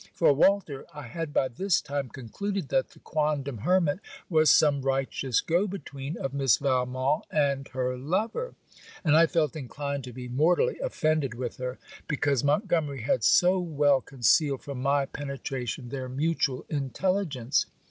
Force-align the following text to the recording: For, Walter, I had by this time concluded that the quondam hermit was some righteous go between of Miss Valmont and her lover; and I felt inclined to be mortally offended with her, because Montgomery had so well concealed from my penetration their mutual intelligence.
For, 0.15 0.33
Walter, 0.33 0.83
I 0.95 1.03
had 1.03 1.31
by 1.31 1.47
this 1.47 1.79
time 1.79 2.09
concluded 2.09 2.69
that 2.69 2.89
the 2.89 2.99
quondam 2.99 3.59
hermit 3.59 3.99
was 4.31 4.49
some 4.49 4.81
righteous 4.81 5.41
go 5.41 5.67
between 5.67 6.17
of 6.17 6.33
Miss 6.33 6.57
Valmont 6.57 7.25
and 7.29 7.67
her 7.67 7.95
lover; 7.99 8.55
and 9.03 9.15
I 9.15 9.27
felt 9.27 9.55
inclined 9.55 10.03
to 10.05 10.11
be 10.11 10.27
mortally 10.27 10.79
offended 10.79 11.35
with 11.35 11.57
her, 11.57 11.77
because 12.07 12.43
Montgomery 12.43 13.01
had 13.03 13.23
so 13.23 13.59
well 13.59 14.01
concealed 14.01 14.63
from 14.63 14.81
my 14.81 15.05
penetration 15.05 15.89
their 15.89 16.09
mutual 16.09 16.65
intelligence. 16.67 17.67